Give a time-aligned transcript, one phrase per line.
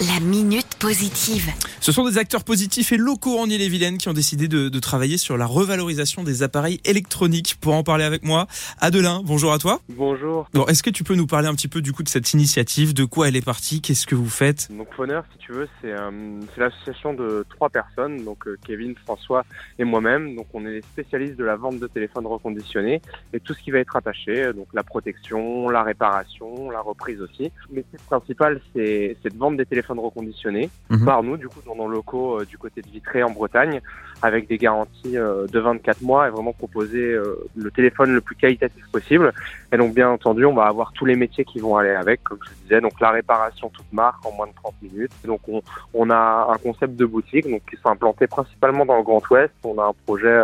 [0.00, 1.50] La minute positive.
[1.80, 5.16] Ce sont des acteurs positifs et locaux en Ille-et-Vilaine qui ont décidé de, de travailler
[5.16, 7.56] sur la revalorisation des appareils électroniques.
[7.60, 8.46] Pour en parler avec moi,
[8.78, 9.80] Adelin, bonjour à toi.
[9.88, 10.48] Bonjour.
[10.54, 12.94] Bon, est-ce que tu peux nous parler un petit peu du coup de cette initiative,
[12.94, 14.68] de quoi elle est partie, qu'est-ce que vous faites?
[14.70, 18.94] Donc Phoneur, si tu veux, c'est euh, c'est l'association de trois personnes, donc euh, Kevin,
[19.04, 19.44] François
[19.80, 20.36] et moi-même.
[20.36, 23.02] Donc on est les spécialistes de la vente de téléphones reconditionnés
[23.32, 27.20] et tout ce qui va être attaché, euh, donc la protection, la réparation, la reprise
[27.20, 27.50] aussi.
[27.68, 31.04] Le métier principal, c'est c'est de vendre des téléphones reconditionnés Mhm.
[31.04, 33.80] par nous, du coup, dans nos locaux euh, du côté de Vitré en Bretagne,
[34.22, 38.34] avec des garanties euh, de 24 mois et vraiment proposer euh, le téléphone le plus
[38.36, 39.32] qualitatif possible.
[39.72, 42.38] Et donc, bien entendu, on va avoir tous les métiers qui vont aller avec, comme
[42.44, 45.12] je disais, donc la réparation toute marque en moins de 30 minutes.
[45.24, 45.62] Donc, on,
[45.94, 49.52] on a un concept de boutique donc, qui sont implantés principalement dans le Grand Ouest.
[49.64, 50.42] On a un projet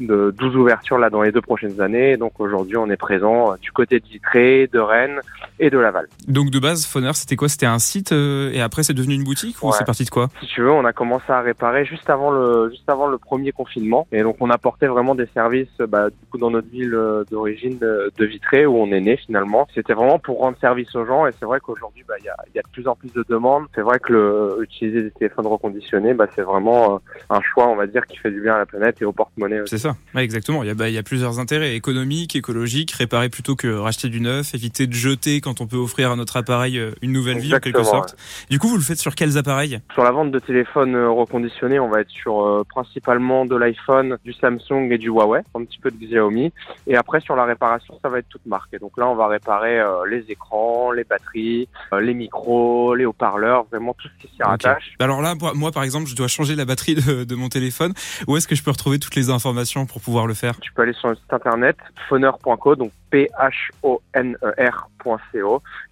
[0.00, 2.16] de 12 ouvertures là dans les deux prochaines années.
[2.16, 5.20] Donc aujourd'hui, on est présent euh, du côté de Vitré, de Rennes
[5.58, 6.08] et de Laval.
[6.28, 7.48] Donc de base, Phoner, c'était quoi?
[7.48, 9.72] C'était un site euh, et après c'est devenu une boutique ou Ouais.
[9.78, 10.28] c'est parti de quoi?
[10.40, 13.52] Si tu veux, on a commencé à réparer juste avant le juste avant le premier
[13.52, 16.94] confinement et donc on apportait vraiment des services euh, bah, du coup dans notre ville
[16.94, 19.66] euh, d'origine de, de Vitré où on est né finalement.
[19.74, 22.36] C'était vraiment pour rendre service aux gens et c'est vrai qu'aujourd'hui bah, il y, a,
[22.54, 23.64] y a de plus en plus de demandes.
[23.74, 26.98] C'est vrai que le, utiliser des téléphones reconditionnés, bah, c'est vraiment euh,
[27.30, 29.60] un choix on va dire qui fait du bien à la planète et au porte-monnaie.
[29.60, 29.70] aussi.
[29.78, 30.62] C'est ça, ouais, exactement.
[30.62, 34.08] Il y, a, bah, il y a plusieurs intérêts économiques, écologiques, réparer plutôt que racheter
[34.08, 37.38] du neuf, éviter de jeter quand on peut offrir à notre appareil euh, une nouvelle
[37.38, 38.16] vie en quelque sorte.
[38.50, 39.80] Du coup, vous le faites sur quels appareils?
[39.94, 44.18] Sur la vente de téléphones euh, reconditionnés, on va être sur euh, principalement de l'iPhone,
[44.24, 46.52] du Samsung et du Huawei, un petit peu de Xiaomi.
[46.86, 48.72] Et après, sur la réparation, ça va être toute marque.
[48.72, 53.04] Et donc là, on va réparer euh, les écrans, les batteries, euh, les micros, les
[53.04, 54.94] haut-parleurs, vraiment tout ce qui s'y rattache.
[54.98, 57.92] Alors là, moi, moi, par exemple, je dois changer la batterie de, de mon téléphone.
[58.26, 59.75] Où est-ce que je peux retrouver toutes les informations?
[59.84, 61.76] Pour pouvoir le faire Tu peux aller sur le site internet
[62.08, 64.02] phoner.co, donc P-H-O-N-E-R.co.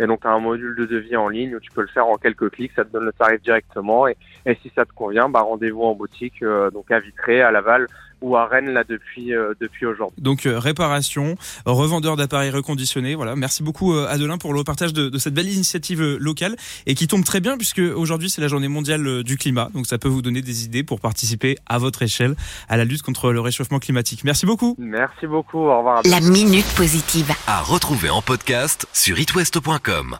[0.01, 2.07] Et donc, tu as un module de devis en ligne où tu peux le faire
[2.07, 4.09] en quelques clics, ça te donne le tarif directement.
[4.09, 7.51] Et, et si ça te convient, bah, rendez-vous en boutique, euh, donc à Vitré, à
[7.51, 7.87] Laval
[8.25, 10.20] ou à Rennes, là, depuis, euh, depuis aujourd'hui.
[10.20, 11.36] Donc euh, réparation,
[11.67, 13.14] revendeur d'appareils reconditionnés.
[13.14, 13.36] Voilà.
[13.36, 16.95] Merci beaucoup euh, Adelin pour le partage de, de cette belle initiative euh, locale et
[16.95, 19.69] qui tombe très bien puisque aujourd'hui c'est la journée mondiale du climat.
[19.74, 22.35] Donc ça peut vous donner des idées pour participer à votre échelle
[22.69, 24.24] à la lutte contre le réchauffement climatique.
[24.24, 24.74] Merci beaucoup.
[24.79, 26.01] Merci beaucoup, au revoir.
[26.05, 27.04] La minute positive.
[27.47, 30.19] À retrouver en podcast sur itwest.com.